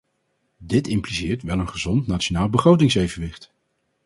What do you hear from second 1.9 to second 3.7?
nationaal begrotingsevenwicht.